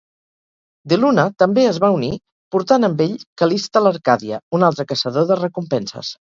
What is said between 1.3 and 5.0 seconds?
també es va unir, portant amb ell Callista Larkadia, un altre